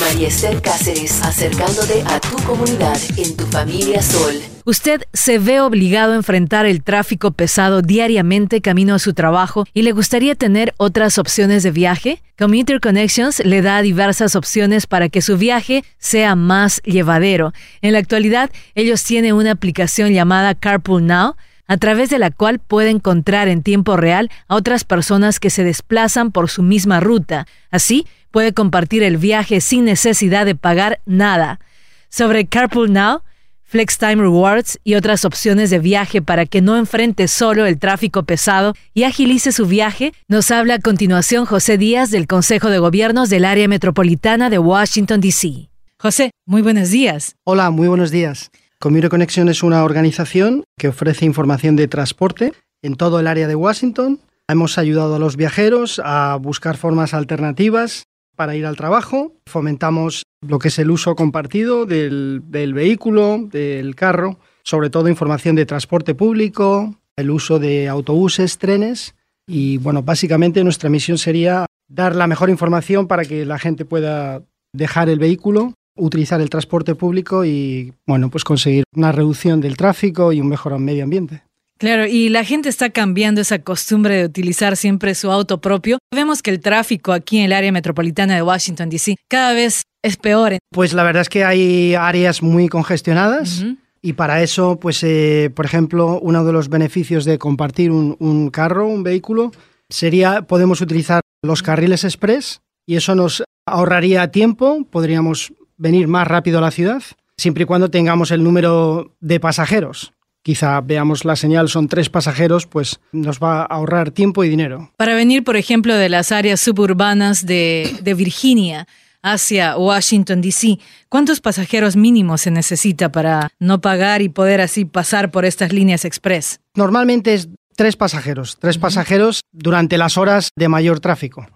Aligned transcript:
María 0.00 0.28
Esther 0.28 0.60
Cáceres, 0.60 1.22
acercándote 1.22 2.02
a 2.06 2.18
tu 2.18 2.36
comunidad 2.44 2.98
en 3.16 3.36
tu 3.36 3.44
familia 3.46 4.02
Sol. 4.02 4.34
Usted 4.64 5.02
se 5.12 5.38
ve 5.38 5.60
obligado 5.60 6.12
a 6.12 6.16
enfrentar 6.16 6.66
el 6.66 6.82
tráfico 6.82 7.30
pesado 7.30 7.82
diariamente 7.82 8.60
camino 8.60 8.94
a 8.94 8.98
su 8.98 9.14
trabajo 9.14 9.66
y 9.72 9.82
le 9.82 9.92
gustaría 9.92 10.34
tener 10.34 10.74
otras 10.78 11.18
opciones 11.18 11.62
de 11.62 11.70
viaje? 11.70 12.22
Commuter 12.38 12.80
Connections 12.80 13.40
le 13.44 13.62
da 13.62 13.82
diversas 13.82 14.34
opciones 14.36 14.86
para 14.86 15.08
que 15.08 15.22
su 15.22 15.36
viaje 15.36 15.84
sea 15.98 16.34
más 16.34 16.80
llevadero. 16.84 17.52
En 17.80 17.92
la 17.92 17.98
actualidad, 17.98 18.50
ellos 18.74 19.04
tienen 19.04 19.34
una 19.34 19.52
aplicación 19.52 20.12
llamada 20.12 20.54
Carpool 20.54 21.06
Now 21.06 21.36
a 21.66 21.76
través 21.76 22.10
de 22.10 22.18
la 22.18 22.30
cual 22.30 22.58
puede 22.58 22.90
encontrar 22.90 23.48
en 23.48 23.62
tiempo 23.62 23.96
real 23.96 24.30
a 24.48 24.56
otras 24.56 24.84
personas 24.84 25.40
que 25.40 25.50
se 25.50 25.64
desplazan 25.64 26.32
por 26.32 26.50
su 26.50 26.62
misma 26.62 27.00
ruta. 27.00 27.46
Así, 27.70 28.06
puede 28.34 28.52
compartir 28.52 29.04
el 29.04 29.16
viaje 29.16 29.60
sin 29.60 29.84
necesidad 29.84 30.44
de 30.44 30.56
pagar 30.56 31.00
nada. 31.06 31.60
Sobre 32.08 32.46
Carpool 32.46 32.92
Now, 32.92 33.22
FlexTime 33.62 34.16
Rewards 34.16 34.80
y 34.82 34.96
otras 34.96 35.24
opciones 35.24 35.70
de 35.70 35.78
viaje 35.78 36.20
para 36.20 36.44
que 36.44 36.60
no 36.60 36.76
enfrente 36.76 37.28
solo 37.28 37.64
el 37.64 37.78
tráfico 37.78 38.24
pesado 38.24 38.74
y 38.92 39.04
agilice 39.04 39.52
su 39.52 39.66
viaje, 39.66 40.12
nos 40.26 40.50
habla 40.50 40.74
a 40.74 40.78
continuación 40.80 41.44
José 41.44 41.78
Díaz 41.78 42.10
del 42.10 42.26
Consejo 42.26 42.70
de 42.70 42.80
Gobiernos 42.80 43.30
del 43.30 43.44
Área 43.44 43.68
Metropolitana 43.68 44.50
de 44.50 44.58
Washington, 44.58 45.20
D.C. 45.20 45.68
José, 45.96 46.32
muy 46.44 46.62
buenos 46.62 46.90
días. 46.90 47.36
Hola, 47.44 47.70
muy 47.70 47.86
buenos 47.86 48.10
días. 48.10 48.50
Commuter 48.80 49.10
Connection 49.10 49.48
es 49.48 49.62
una 49.62 49.84
organización 49.84 50.64
que 50.76 50.88
ofrece 50.88 51.24
información 51.24 51.76
de 51.76 51.86
transporte 51.86 52.52
en 52.82 52.96
todo 52.96 53.20
el 53.20 53.28
área 53.28 53.46
de 53.46 53.54
Washington. 53.54 54.18
Hemos 54.48 54.76
ayudado 54.76 55.14
a 55.14 55.18
los 55.20 55.36
viajeros 55.36 56.02
a 56.04 56.36
buscar 56.42 56.76
formas 56.76 57.14
alternativas 57.14 58.08
para 58.34 58.56
ir 58.56 58.66
al 58.66 58.76
trabajo. 58.76 59.32
Fomentamos 59.46 60.24
lo 60.46 60.58
que 60.58 60.68
es 60.68 60.78
el 60.78 60.90
uso 60.90 61.14
compartido 61.14 61.86
del, 61.86 62.42
vehículo, 62.50 63.38
del 63.50 63.94
carro, 63.94 64.38
sobre 64.62 64.90
todo 64.90 65.08
información 65.08 65.56
de 65.56 65.66
transporte 65.66 66.14
público, 66.14 66.94
el 67.16 67.30
uso 67.30 67.58
de 67.58 67.88
autobuses, 67.88 68.58
trenes. 68.58 69.14
Y 69.46 69.78
bueno, 69.78 70.02
básicamente 70.02 70.64
nuestra 70.64 70.90
misión 70.90 71.18
sería 71.18 71.66
dar 71.88 72.16
la 72.16 72.26
mejor 72.26 72.50
información 72.50 73.06
para 73.06 73.24
que 73.24 73.44
la 73.44 73.58
gente 73.58 73.84
pueda 73.84 74.42
dejar 74.72 75.08
el 75.08 75.18
vehículo 75.18 75.74
utilizar 75.96 76.40
el 76.40 76.50
transporte 76.50 76.94
público 76.94 77.44
y, 77.44 77.92
bueno, 78.06 78.30
pues 78.30 78.44
conseguir 78.44 78.84
una 78.94 79.12
reducción 79.12 79.60
del 79.60 79.76
tráfico 79.76 80.32
y 80.32 80.40
un 80.40 80.48
mejor 80.48 80.78
medio 80.78 81.04
ambiente. 81.04 81.42
Claro, 81.78 82.06
y 82.06 82.28
la 82.28 82.44
gente 82.44 82.68
está 82.68 82.90
cambiando 82.90 83.40
esa 83.40 83.58
costumbre 83.58 84.16
de 84.16 84.24
utilizar 84.24 84.76
siempre 84.76 85.14
su 85.14 85.30
auto 85.30 85.60
propio. 85.60 85.98
Vemos 86.14 86.42
que 86.42 86.50
el 86.50 86.60
tráfico 86.60 87.12
aquí 87.12 87.38
en 87.38 87.46
el 87.46 87.52
área 87.52 87.72
metropolitana 87.72 88.36
de 88.36 88.42
Washington, 88.42 88.88
D.C. 88.88 89.16
cada 89.28 89.52
vez 89.52 89.82
es 90.02 90.16
peor. 90.16 90.58
Pues 90.70 90.92
la 90.92 91.02
verdad 91.02 91.22
es 91.22 91.28
que 91.28 91.44
hay 91.44 91.94
áreas 91.94 92.42
muy 92.42 92.68
congestionadas. 92.68 93.64
Y 94.02 94.12
para 94.12 94.42
eso, 94.42 94.78
pues, 94.78 95.02
eh, 95.02 95.50
por 95.54 95.64
ejemplo, 95.64 96.20
uno 96.20 96.44
de 96.44 96.52
los 96.52 96.68
beneficios 96.68 97.24
de 97.24 97.38
compartir 97.38 97.90
un, 97.90 98.16
un 98.20 98.50
carro, 98.50 98.86
un 98.86 99.02
vehículo, 99.02 99.50
sería 99.88 100.42
podemos 100.42 100.80
utilizar 100.80 101.22
los 101.42 101.62
carriles 101.62 102.04
express 102.04 102.60
y 102.86 102.96
eso 102.96 103.14
nos 103.14 103.42
ahorraría 103.66 104.30
tiempo, 104.30 104.84
podríamos 104.90 105.52
venir 105.76 106.06
más 106.06 106.28
rápido 106.28 106.58
a 106.58 106.62
la 106.62 106.70
ciudad, 106.70 107.02
siempre 107.36 107.62
y 107.62 107.66
cuando 107.66 107.90
tengamos 107.90 108.30
el 108.30 108.44
número 108.44 109.16
de 109.20 109.40
pasajeros. 109.40 110.12
Quizá 110.44 110.78
veamos 110.82 111.24
la 111.24 111.36
señal, 111.36 111.70
son 111.70 111.88
tres 111.88 112.10
pasajeros, 112.10 112.66
pues 112.66 113.00
nos 113.12 113.38
va 113.38 113.62
a 113.62 113.64
ahorrar 113.64 114.10
tiempo 114.10 114.44
y 114.44 114.50
dinero. 114.50 114.92
Para 114.98 115.14
venir, 115.14 115.42
por 115.42 115.56
ejemplo, 115.56 115.96
de 115.96 116.10
las 116.10 116.32
áreas 116.32 116.60
suburbanas 116.60 117.46
de, 117.46 118.14
Virginia 118.14 118.86
hacia 119.22 119.74
Washington, 119.78 120.42
D.C., 120.42 120.78
¿cuántos 121.08 121.40
pasajeros 121.40 121.96
mínimos 121.96 122.42
se 122.42 122.50
necesita 122.50 123.10
para 123.10 123.48
no 123.58 123.80
pagar 123.80 124.20
y 124.20 124.28
poder 124.28 124.60
así 124.60 124.84
pasar 124.84 125.30
por 125.30 125.46
estas 125.46 125.72
líneas 125.72 126.04
express? 126.04 126.60
Normalmente 126.74 127.32
es 127.32 127.48
tres 127.74 127.96
pasajeros, 127.96 128.58
tres 128.60 128.76
pasajeros 128.76 129.40
durante 129.50 129.96
las 129.96 130.18
horas 130.18 130.50
de 130.54 130.68
mayor 130.68 131.00
tráfico. 131.00 131.46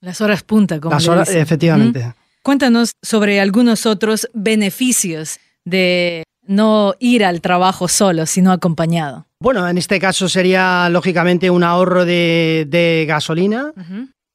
Las 0.00 0.20
horas 0.20 0.42
punta, 0.42 0.80
como 0.80 0.92
Las 0.92 1.06
horas, 1.06 1.30
efectivamente. 1.30 2.14
Cuéntanos 2.42 2.94
sobre 3.00 3.38
algunos 3.38 3.86
otros 3.86 4.28
beneficios 4.34 5.38
de 5.64 6.24
no 6.46 6.94
ir 6.98 7.24
al 7.24 7.40
trabajo 7.40 7.88
solo, 7.88 8.26
sino 8.26 8.52
acompañado. 8.52 9.26
Bueno, 9.40 9.68
en 9.68 9.78
este 9.78 10.00
caso 10.00 10.28
sería 10.28 10.88
lógicamente 10.88 11.50
un 11.50 11.64
ahorro 11.64 12.04
de, 12.04 13.04
gasolina. 13.06 13.72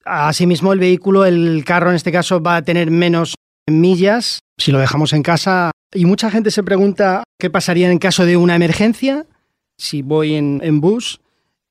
Asimismo, 0.05 0.73
el 0.73 0.79
vehículo, 0.79 1.25
el 1.25 1.63
carro 1.65 1.89
en 1.89 1.95
este 1.95 2.11
caso, 2.11 2.41
va 2.41 2.57
a 2.57 2.61
tener 2.61 2.91
menos 2.91 3.35
millas 3.67 4.39
si 4.57 4.71
lo 4.71 4.79
dejamos 4.79 5.13
en 5.13 5.23
casa. 5.23 5.71
Y 5.93 6.05
mucha 6.05 6.29
gente 6.29 6.51
se 6.51 6.63
pregunta 6.63 7.23
qué 7.39 7.49
pasaría 7.49 7.91
en 7.91 7.97
caso 7.97 8.25
de 8.25 8.37
una 8.37 8.55
emergencia 8.55 9.25
si 9.79 10.01
voy 10.01 10.35
en, 10.35 10.81
bus. 10.81 11.21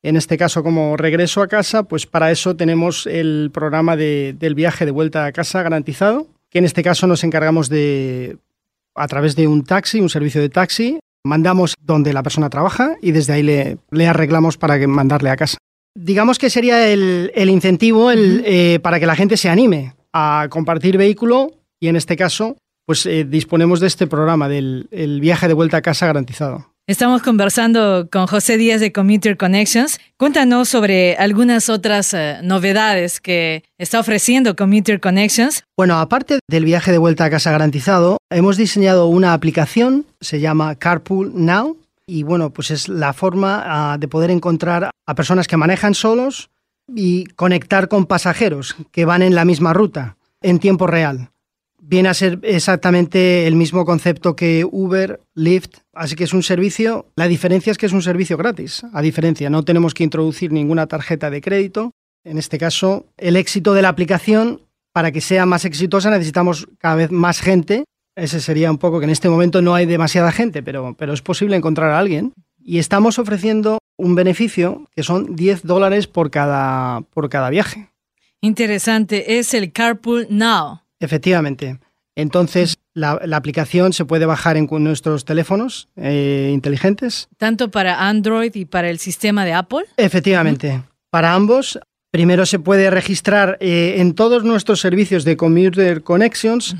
En 0.03 0.17
este 0.17 0.39
caso, 0.39 0.63
como 0.63 0.97
regreso 0.97 1.43
a 1.43 1.49
casa, 1.49 1.85
pues 1.85 2.07
para 2.07 2.31
eso 2.31 2.57
tenemos 2.57 3.07
el 3.07 3.51
programa 3.53 3.97
del 3.97 4.55
viaje 4.55 4.85
de 4.85 4.91
vuelta 4.91 5.27
a 5.27 5.33
casa 5.33 5.63
garantizado, 5.63 6.27
que 6.51 6.59
en 6.59 6.65
este 6.65 6.83
caso 6.83 7.07
nos 7.07 7.23
encargamos 7.25 7.69
de 7.69 8.39
a 8.99 9.09
través 9.09 9.37
de 9.37 9.47
un 9.47 9.65
taxi, 9.65 10.01
un 10.01 10.09
servicio 10.09 10.41
de 10.41 10.49
taxi, 10.49 10.99
mandamos 11.25 11.75
donde 11.81 12.13
la 12.13 12.23
persona 12.23 12.51
trabaja 12.51 12.97
y 13.03 13.13
desde 13.13 13.35
ahí 13.35 13.43
le, 13.43 13.79
le 13.91 14.07
arreglamos 14.07 14.57
para 14.57 14.79
que 14.79 14.87
mandarle 14.87 15.31
a 15.31 15.37
casa. 15.37 15.59
Digamos 15.95 16.39
que 16.39 16.51
sería 16.51 16.89
el, 16.89 17.33
incentivo 17.51 18.11
eh, 18.13 18.79
para 18.83 19.01
que 19.01 19.07
la 19.07 19.17
gente 19.17 19.37
se 19.37 19.49
anime 19.49 19.95
a 20.13 20.47
compartir 20.49 20.97
vehículo 20.97 21.51
y 21.81 21.89
en 21.89 21.97
este 21.97 22.17
caso 22.17 22.57
pues 22.87 23.05
eh, 23.05 23.25
disponemos 23.25 23.81
de 23.81 23.89
este 23.89 24.07
programa 24.07 24.49
del 24.49 25.19
viaje 25.21 25.49
de 25.49 25.55
vuelta 25.55 25.79
a 25.79 25.83
casa 25.83 26.07
garantizado. 26.07 26.73
Estamos 26.89 27.21
conversando 27.21 28.09
con 28.11 28.27
José 28.27 28.57
Díaz 28.57 28.81
de 28.81 28.95
Commuter 28.95 29.37
Connections. 29.37 30.01
Cuéntanos 30.17 30.71
sobre 30.71 31.17
algunas 31.17 31.69
otras 31.69 32.15
eh, 32.15 32.39
novedades 32.43 33.21
que 33.21 33.63
está 33.77 34.01
ofreciendo 34.01 34.57
Commuter 34.57 34.99
Connections. 34.99 35.65
Bueno, 35.77 35.99
aparte 35.99 36.39
del 36.49 36.65
viaje 36.65 36.91
de 36.91 36.97
vuelta 36.97 37.27
a 37.27 37.31
casa 37.31 37.51
garantizado, 37.51 38.17
hemos 38.31 38.57
diseñado 38.57 39.07
una 39.09 39.35
aplicación, 39.35 40.07
se 40.23 40.41
llama 40.41 40.77
Carpool 40.77 41.33
Now, 41.35 41.77
y 42.07 42.23
bueno, 42.23 42.55
pues 42.55 42.71
es 42.71 42.89
la 42.89 43.13
forma 43.13 43.65
ah, 43.67 43.99
de 43.99 44.09
poder 44.09 44.31
encontrar 44.31 44.89
a 45.05 45.15
personas 45.15 45.47
que 45.47 45.59
manejan 45.59 45.93
solos 45.93 46.49
y 46.89 47.27
conectar 47.37 47.89
con 47.89 48.07
pasajeros 48.07 48.77
que 48.93 49.05
van 49.05 49.21
en 49.21 49.35
la 49.35 49.45
misma 49.45 49.75
ruta 49.75 50.17
en 50.41 50.59
tiempo 50.59 50.87
real 50.87 51.29
viene 51.81 52.09
a 52.09 52.15
ser 52.15 52.39
exactamente 52.43 53.47
el 53.47 53.57
mismo 53.57 53.85
concepto 53.85 54.37
que 54.37 54.67
Uber, 54.71 55.21
Lyft, 55.35 55.79
así 55.95 56.17
que 56.17 56.25
es 56.25 56.33
un 56.33 56.43
servicio, 56.43 57.07
la 57.17 57.29
diferencia 57.29 57.71
es 57.71 57.79
que 57.79 57.87
es 57.87 57.93
un 57.93 58.03
servicio 58.03 58.37
gratis, 58.37 58.83
a 58.93 59.03
diferencia, 59.03 59.51
no 59.51 59.65
tenemos 59.65 59.95
que 59.95 60.05
introducir 60.05 60.53
ninguna 60.53 60.87
tarjeta 60.87 61.31
de 61.31 61.41
crédito. 61.41 61.93
En 62.25 62.39
este 62.39 62.59
caso, 62.59 63.07
el 63.17 63.37
éxito 63.37 63.75
de 63.75 63.83
la 63.83 63.89
aplicación, 63.89 64.61
para 64.93 65.13
que 65.13 65.21
sea 65.21 65.47
más 65.47 65.65
exitosa 65.65 66.11
necesitamos 66.11 66.69
cada 66.79 66.97
vez 66.97 67.11
más 67.11 67.41
gente. 67.41 67.85
Ese 68.17 68.41
sería 68.41 68.71
un 68.71 68.79
poco 68.79 68.99
que 68.99 69.05
en 69.05 69.11
este 69.11 69.29
momento 69.29 69.63
no 69.63 69.75
hay 69.75 69.87
demasiada 69.87 70.33
gente, 70.33 70.63
pero, 70.63 70.97
pero 70.99 71.13
es 71.13 71.23
posible 71.23 71.57
encontrar 71.57 71.91
a 71.91 71.99
alguien. 71.99 72.33
Y 72.61 72.79
estamos 72.79 73.19
ofreciendo 73.19 73.79
un 73.97 74.15
beneficio 74.15 74.89
que 74.95 75.05
son 75.05 75.37
10 75.37 75.63
dólares 75.63 76.07
por 76.07 76.31
cada, 76.31 77.03
por 77.13 77.29
cada 77.29 77.49
viaje. 77.49 77.89
Interesante, 78.41 79.39
es 79.39 79.55
el 79.55 79.73
Carpool 79.73 80.27
Now. 80.31 80.81
Efectivamente. 81.01 81.79
Entonces, 82.19 82.79
la, 82.95 83.13
aplicación 83.33 83.93
se 83.93 84.05
puede 84.05 84.27
bajar 84.27 84.57
en 84.57 84.67
nuestros 84.71 85.25
teléfonos 85.25 85.89
eh, 85.95 86.51
inteligentes. 86.53 87.29
¿Tanto 87.37 87.71
para 87.71 88.09
Android 88.09 88.53
y 88.57 88.65
para 88.65 88.91
el 88.91 88.99
sistema 88.99 89.45
de 89.45 89.53
Apple? 89.53 89.85
Efectivamente. 89.97 90.83
Para 91.11 91.35
ambos, 91.35 91.79
primero 92.11 92.45
se 92.45 92.59
puede 92.59 92.91
registrar 92.91 93.57
eh, 93.61 93.95
en 93.99 94.15
todos 94.15 94.43
nuestros 94.43 94.81
servicios 94.81 95.25
de 95.25 95.37
Commuter 95.37 96.03
Connections. 96.03 96.75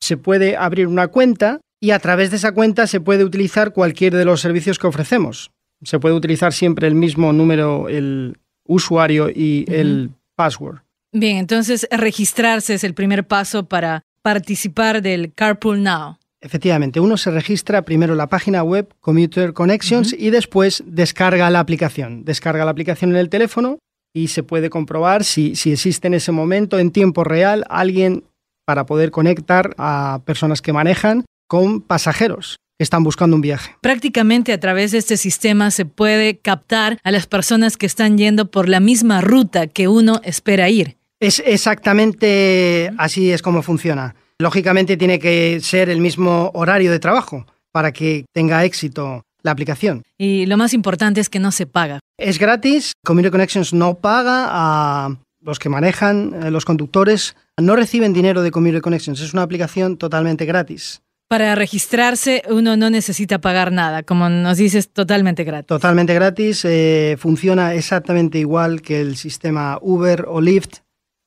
Se 0.00 0.16
puede 0.16 0.56
abrir 0.56 0.88
una 0.88 1.06
cuenta 1.06 1.60
y 1.80 1.92
a 1.92 2.00
través 2.00 2.30
de 2.30 2.38
esa 2.38 2.52
cuenta 2.52 2.88
se 2.88 3.00
puede 3.00 3.24
utilizar 3.24 3.72
cualquier 3.72 4.14
de 4.16 4.24
los 4.24 4.40
servicios 4.40 4.80
que 4.80 4.88
ofrecemos. 4.88 5.52
Se 5.82 6.00
puede 6.00 6.16
utilizar 6.16 6.52
siempre 6.52 6.88
el 6.88 6.96
mismo 6.96 7.32
número, 7.32 7.88
el 7.88 8.36
usuario 8.66 9.30
y 9.30 9.64
el 9.68 10.10
password. 10.34 10.80
Bien, 11.12 11.38
entonces 11.38 11.88
registrarse 11.90 12.74
es 12.74 12.84
el 12.84 12.94
primer 12.94 13.26
paso 13.26 13.68
para 13.68 14.02
participar 14.22 15.02
del 15.02 15.34
Carpool 15.34 15.82
Now. 15.82 16.18
Efectivamente, 16.40 17.00
uno 17.00 17.16
se 17.16 17.30
registra 17.30 17.82
primero 17.82 18.14
la 18.14 18.28
página 18.28 18.62
web 18.62 18.94
Commuter 19.00 19.52
Connections 19.52 20.14
y 20.16 20.30
después 20.30 20.82
descarga 20.86 21.50
la 21.50 21.60
aplicación. 21.60 22.24
Descarga 22.24 22.64
la 22.64 22.70
aplicación 22.70 23.10
en 23.10 23.16
el 23.16 23.28
teléfono 23.28 23.78
y 24.14 24.28
se 24.28 24.42
puede 24.42 24.70
comprobar 24.70 25.24
si, 25.24 25.56
si 25.56 25.72
existe 25.72 26.06
en 26.06 26.14
ese 26.14 26.32
momento, 26.32 26.78
en 26.78 26.92
tiempo 26.92 27.24
real, 27.24 27.64
alguien 27.68 28.24
para 28.64 28.86
poder 28.86 29.10
conectar 29.10 29.74
a 29.78 30.22
personas 30.24 30.62
que 30.62 30.72
manejan 30.72 31.24
con 31.48 31.80
pasajeros 31.80 32.56
que 32.78 32.84
están 32.84 33.04
buscando 33.04 33.36
un 33.36 33.42
viaje. 33.42 33.74
Prácticamente 33.82 34.52
a 34.52 34.60
través 34.60 34.92
de 34.92 34.98
este 34.98 35.16
sistema 35.16 35.70
se 35.70 35.84
puede 35.84 36.38
captar 36.38 36.98
a 37.02 37.10
las 37.10 37.26
personas 37.26 37.76
que 37.76 37.84
están 37.84 38.16
yendo 38.16 38.50
por 38.50 38.68
la 38.68 38.80
misma 38.80 39.20
ruta 39.20 39.66
que 39.66 39.88
uno 39.88 40.20
espera 40.24 40.70
ir. 40.70 40.99
Es 41.20 41.42
exactamente 41.44 42.90
así 42.96 43.30
es 43.30 43.42
como 43.42 43.62
funciona. 43.62 44.14
Lógicamente 44.38 44.96
tiene 44.96 45.18
que 45.18 45.60
ser 45.60 45.90
el 45.90 46.00
mismo 46.00 46.50
horario 46.54 46.90
de 46.90 46.98
trabajo 46.98 47.44
para 47.70 47.92
que 47.92 48.24
tenga 48.32 48.64
éxito 48.64 49.22
la 49.42 49.50
aplicación. 49.50 50.02
Y 50.16 50.46
lo 50.46 50.56
más 50.56 50.72
importante 50.72 51.20
es 51.20 51.28
que 51.28 51.38
no 51.38 51.52
se 51.52 51.66
paga. 51.66 52.00
Es 52.16 52.38
gratis, 52.38 52.92
Community 53.04 53.30
Connections 53.30 53.74
no 53.74 53.94
paga 53.96 54.48
a 54.50 55.16
los 55.42 55.58
que 55.58 55.68
manejan, 55.68 56.34
eh, 56.42 56.50
los 56.50 56.64
conductores, 56.64 57.36
no 57.58 57.76
reciben 57.76 58.14
dinero 58.14 58.42
de 58.42 58.50
Community 58.50 58.80
Connections, 58.80 59.20
es 59.20 59.34
una 59.34 59.42
aplicación 59.42 59.98
totalmente 59.98 60.46
gratis. 60.46 61.02
Para 61.28 61.54
registrarse 61.54 62.42
uno 62.48 62.76
no 62.76 62.90
necesita 62.90 63.40
pagar 63.40 63.72
nada, 63.72 64.02
como 64.02 64.28
nos 64.28 64.56
dices, 64.56 64.90
totalmente 64.90 65.44
gratis. 65.44 65.68
Totalmente 65.68 66.14
gratis, 66.14 66.64
eh, 66.64 67.16
funciona 67.18 67.74
exactamente 67.74 68.38
igual 68.38 68.82
que 68.82 69.00
el 69.00 69.16
sistema 69.16 69.78
Uber 69.80 70.24
o 70.26 70.40
Lyft, 70.40 70.78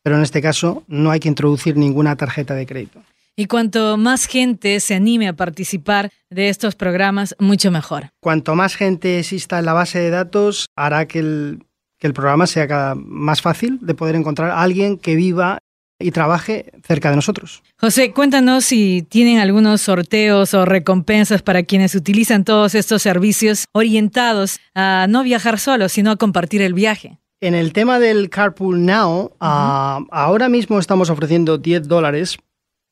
pero 0.03 0.17
en 0.17 0.23
este 0.23 0.41
caso 0.41 0.83
no 0.87 1.09
hay 1.11 1.19
que 1.19 1.29
introducir 1.29 1.77
ninguna 1.77 2.15
tarjeta 2.15 2.53
de 2.53 2.65
crédito. 2.65 3.01
Y 3.35 3.47
cuanto 3.47 3.97
más 3.97 4.27
gente 4.27 4.79
se 4.79 4.93
anime 4.93 5.27
a 5.27 5.33
participar 5.33 6.11
de 6.29 6.49
estos 6.49 6.75
programas, 6.75 7.35
mucho 7.39 7.71
mejor. 7.71 8.09
Cuanto 8.19 8.53
más 8.53 8.75
gente 8.75 9.17
exista 9.17 9.57
en 9.57 9.65
la 9.65 9.73
base 9.73 9.99
de 9.99 10.11
datos, 10.11 10.67
hará 10.75 11.07
que 11.07 11.19
el, 11.19 11.63
que 11.97 12.05
el 12.05 12.13
programa 12.13 12.45
sea 12.45 12.67
cada 12.67 12.93
más 12.93 13.41
fácil 13.41 13.79
de 13.81 13.95
poder 13.95 14.15
encontrar 14.15 14.51
a 14.51 14.61
alguien 14.61 14.99
que 14.99 15.15
viva 15.15 15.57
y 15.99 16.11
trabaje 16.11 16.71
cerca 16.85 17.09
de 17.09 17.15
nosotros. 17.15 17.63
José, 17.79 18.11
cuéntanos 18.11 18.65
si 18.65 19.05
tienen 19.09 19.39
algunos 19.39 19.81
sorteos 19.81 20.53
o 20.53 20.65
recompensas 20.65 21.41
para 21.41 21.63
quienes 21.63 21.95
utilizan 21.95 22.43
todos 22.43 22.75
estos 22.75 23.01
servicios 23.01 23.65
orientados 23.71 24.59
a 24.75 25.07
no 25.09 25.23
viajar 25.23 25.59
solo, 25.59 25.89
sino 25.89 26.11
a 26.11 26.17
compartir 26.17 26.61
el 26.61 26.73
viaje. 26.73 27.19
En 27.43 27.55
el 27.55 27.73
tema 27.73 27.99
del 27.99 28.29
Carpool 28.29 28.85
Now, 28.85 29.33
ah, 29.41 29.99
ahora 30.11 30.47
mismo 30.47 30.79
estamos 30.79 31.09
ofreciendo 31.09 31.57
10 31.57 31.89
dólares 31.89 32.37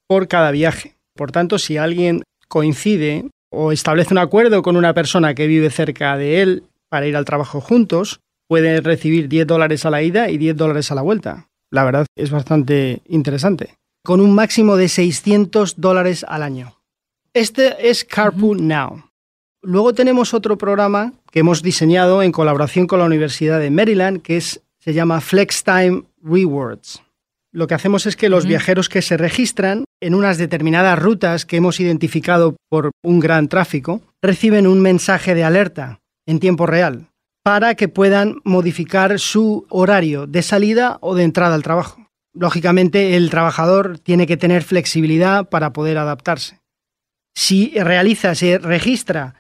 por 0.10 0.28
cada 0.28 0.52
viaje. 0.52 0.98
Por 1.16 1.32
tanto, 1.32 1.58
si 1.58 1.78
alguien 1.78 2.24
coincide 2.50 3.30
o 3.50 3.72
establece 3.72 4.14
un 4.14 4.18
acuerdo 4.18 4.62
con 4.62 4.76
una 4.76 4.94
persona 4.94 5.36
que 5.36 5.48
vive 5.48 5.70
cerca 5.70 6.18
de 6.18 6.42
él 6.42 6.64
para 6.90 7.08
ir 7.08 7.16
al 7.16 7.24
trabajo 7.24 7.62
juntos, 7.62 8.20
puede 8.50 8.82
recibir 8.82 9.30
10 9.30 9.48
dólares 9.48 9.86
a 9.86 9.90
la 9.90 10.02
ida 10.02 10.30
y 10.30 10.38
10 10.38 10.58
dólares 10.58 10.92
a 10.92 10.96
la 10.96 11.02
vuelta. 11.02 11.48
La 11.70 11.86
verdad 11.86 12.06
es 12.18 12.30
bastante 12.30 13.04
interesante. 13.08 13.76
Con 14.04 14.20
un 14.20 14.36
máximo 14.36 14.76
de 14.76 14.90
600 14.90 15.80
dólares 15.80 16.26
al 16.28 16.44
año. 16.44 16.76
Este 17.34 17.90
es 17.90 18.04
Carpool 18.04 18.68
Now. 18.68 19.02
Luego 19.62 19.94
tenemos 19.94 20.34
otro 20.34 20.58
programa 20.58 21.14
que 21.32 21.40
hemos 21.40 21.64
diseñado 21.64 22.22
en 22.22 22.32
colaboración 22.32 22.88
con 22.88 23.00
la 23.00 23.06
Universidad 23.06 23.60
de 23.60 23.72
Maryland, 23.72 24.22
que 24.22 24.38
es, 24.38 24.62
se 24.80 24.94
llama 24.94 25.22
FlexTime 25.22 26.04
Rewards 26.24 27.02
lo 27.54 27.68
que 27.68 27.74
hacemos 27.74 28.06
es 28.06 28.16
que 28.16 28.30
los 28.30 28.46
viajeros 28.46 28.88
que 28.88 29.02
se 29.02 29.18
registran 29.18 29.84
en 30.00 30.16
unas 30.16 30.38
determinadas 30.38 30.98
rutas 30.98 31.46
que 31.46 31.58
hemos 31.58 31.80
identificado 31.82 32.56
por 32.70 32.92
un 33.04 33.20
gran 33.20 33.50
tráfico 33.50 34.02
reciben 34.22 34.68
un 34.68 34.82
mensaje 34.82 35.36
de 35.36 35.44
alerta 35.44 36.00
en 36.26 36.40
tiempo 36.40 36.66
real 36.66 37.10
para 37.44 37.76
que 37.76 37.90
puedan 37.90 38.38
modificar 38.46 39.20
su 39.20 39.66
horario 39.70 40.28
de 40.28 40.44
salida 40.44 40.98
o 41.02 41.16
de 41.16 41.24
entrada 41.24 41.56
al 41.56 41.64
trabajo. 41.64 42.08
Lógicamente, 42.34 43.18
el 43.18 43.30
trabajador 43.30 44.00
tiene 44.00 44.28
que 44.28 44.38
tener 44.38 44.64
flexibilidad 44.64 45.50
para 45.50 45.74
poder 45.74 45.98
adaptarse. 45.98 46.62
Si 47.36 47.74
realiza, 47.76 48.36
se 48.36 48.60
registra 48.60 49.36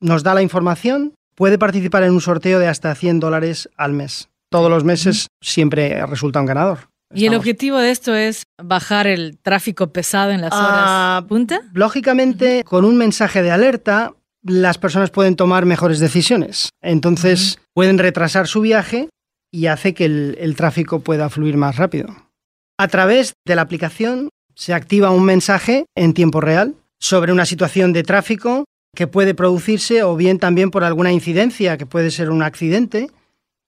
nos 0.00 0.22
da 0.22 0.34
la 0.34 0.42
información, 0.42 1.14
puede 1.34 1.58
participar 1.58 2.02
en 2.02 2.12
un 2.12 2.20
sorteo 2.20 2.58
de 2.58 2.68
hasta 2.68 2.94
100 2.94 3.20
dólares 3.20 3.68
al 3.76 3.92
mes. 3.92 4.28
Todos 4.50 4.70
los 4.70 4.84
meses 4.84 5.28
siempre 5.40 6.04
resulta 6.06 6.40
un 6.40 6.46
ganador. 6.46 6.88
¿Y 7.14 7.26
el 7.26 7.34
objetivo 7.34 7.78
de 7.78 7.90
esto 7.90 8.14
es 8.14 8.44
bajar 8.60 9.06
el 9.06 9.38
tráfico 9.38 9.92
pesado 9.92 10.32
en 10.32 10.40
las 10.40 10.52
horas 10.52 11.22
uh, 11.22 11.26
punta? 11.26 11.60
Lógicamente, 11.72 12.64
con 12.64 12.84
un 12.84 12.96
mensaje 12.96 13.42
de 13.42 13.50
alerta, 13.50 14.14
las 14.42 14.78
personas 14.78 15.10
pueden 15.10 15.36
tomar 15.36 15.66
mejores 15.66 16.00
decisiones. 16.00 16.70
Entonces, 16.82 17.58
pueden 17.74 17.98
retrasar 17.98 18.48
su 18.48 18.60
viaje 18.60 19.08
y 19.52 19.66
hace 19.66 19.94
que 19.94 20.04
el, 20.04 20.36
el 20.40 20.56
tráfico 20.56 21.00
pueda 21.00 21.30
fluir 21.30 21.56
más 21.56 21.76
rápido. 21.76 22.08
A 22.78 22.88
través 22.88 23.34
de 23.46 23.54
la 23.54 23.62
aplicación 23.62 24.28
se 24.54 24.74
activa 24.74 25.10
un 25.10 25.24
mensaje 25.24 25.86
en 25.94 26.12
tiempo 26.12 26.40
real 26.40 26.74
sobre 26.98 27.32
una 27.32 27.46
situación 27.46 27.92
de 27.92 28.02
tráfico 28.02 28.64
que 28.96 29.06
puede 29.06 29.34
producirse 29.34 30.02
o 30.02 30.16
bien 30.16 30.40
también 30.40 30.72
por 30.72 30.82
alguna 30.82 31.12
incidencia, 31.12 31.76
que 31.76 31.86
puede 31.86 32.10
ser 32.10 32.30
un 32.30 32.42
accidente, 32.42 33.10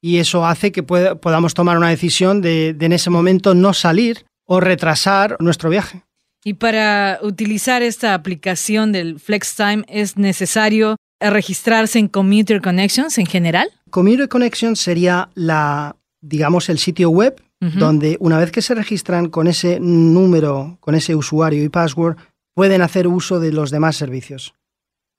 y 0.00 0.18
eso 0.18 0.44
hace 0.44 0.72
que 0.72 0.82
podamos 0.82 1.54
tomar 1.54 1.76
una 1.76 1.90
decisión 1.90 2.40
de, 2.40 2.76
en 2.80 2.92
ese 2.92 3.10
momento 3.10 3.54
no 3.54 3.72
salir 3.72 4.24
o 4.44 4.58
retrasar 4.58 5.36
nuestro 5.38 5.70
viaje. 5.70 6.02
Y 6.44 6.54
para 6.54 7.18
utilizar 7.22 7.82
esta 7.82 8.14
aplicación 8.14 8.90
del 8.90 9.20
FlexTime 9.20 9.84
es 9.88 10.16
necesario 10.16 10.96
registrarse 11.20 11.98
en 11.98 12.08
Commuter 12.08 12.60
Connections 12.60 13.18
en 13.18 13.26
general. 13.26 13.68
Commuter 13.90 14.28
Connections 14.28 14.80
sería 14.80 15.28
la, 15.34 15.96
digamos, 16.20 16.68
el 16.68 16.78
sitio 16.78 17.10
web 17.10 17.40
donde 17.60 18.16
una 18.20 18.38
vez 18.38 18.52
que 18.52 18.62
se 18.62 18.72
registran 18.72 19.30
con 19.30 19.48
ese 19.48 19.80
número, 19.80 20.78
con 20.78 20.94
ese 20.94 21.16
usuario 21.16 21.64
y 21.64 21.68
password, 21.68 22.16
pueden 22.54 22.82
hacer 22.82 23.08
uso 23.08 23.40
de 23.40 23.50
los 23.50 23.72
demás 23.72 23.96
servicios. 23.96 24.54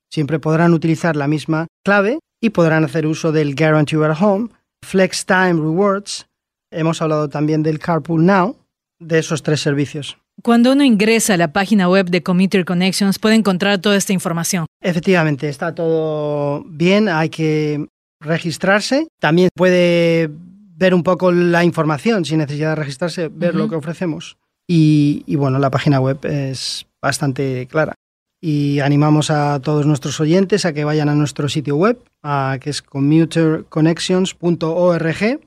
Siempre 0.10 0.40
podrán 0.40 0.74
utilizar 0.74 1.16
la 1.16 1.28
misma 1.28 1.68
clave 1.84 2.20
y 2.42 2.50
podrán 2.50 2.84
hacer 2.84 3.06
uso 3.06 3.32
del 3.32 3.56
Guarantee 3.56 4.04
at 4.04 4.18
Home, 4.22 4.50
Flex 4.84 5.26
Time 5.26 5.54
Rewards, 5.54 6.26
hemos 6.72 7.02
hablado 7.02 7.30
también 7.30 7.64
del 7.64 7.80
Carpool 7.80 8.26
Now, 8.26 8.58
de 9.00 9.20
esos 9.20 9.44
tres 9.44 9.62
servicios. 9.62 10.18
Cuando 10.42 10.72
uno 10.72 10.84
ingresa 10.84 11.34
a 11.34 11.38
la 11.38 11.52
página 11.52 11.90
web 11.90 12.10
de 12.10 12.24
Commuter 12.24 12.64
Connections 12.64 13.20
puede 13.20 13.36
encontrar 13.36 13.80
toda 13.80 13.98
esta 13.98 14.14
información. 14.14 14.66
Efectivamente, 14.82 15.50
está 15.50 15.76
todo 15.76 16.64
bien, 16.66 17.10
hay 17.10 17.30
que 17.30 17.86
registrarse. 18.22 19.08
También 19.20 19.50
puede 19.54 20.30
ver 20.32 20.94
un 20.94 21.04
poco 21.04 21.32
la 21.32 21.66
información 21.66 22.24
sin 22.24 22.38
necesidad 22.38 22.70
de 22.70 22.76
registrarse, 22.76 23.28
ver 23.28 23.54
lo 23.54 23.68
que 23.68 23.76
ofrecemos. 23.76 24.38
Y, 24.66 25.24
y 25.26 25.36
bueno, 25.36 25.60
la 25.60 25.70
página 25.70 26.00
web 26.00 26.20
es 26.24 26.86
bastante 27.02 27.68
clara 27.68 27.96
y 28.42 28.80
animamos 28.80 29.32
a 29.32 29.60
todos 29.60 29.86
nuestros 29.86 30.20
oyentes 30.20 30.66
a 30.66 30.74
que 30.74 30.86
vayan 30.86 31.10
a 31.10 31.16
nuestro 31.16 31.50
sitio 31.50 31.76
web, 31.76 32.00
que 32.62 32.70
es 32.70 32.82
commuterconnections.org, 32.82 35.40